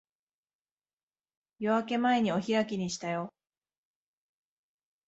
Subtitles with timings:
[1.59, 3.31] 夜明け前にお開きにしたよ。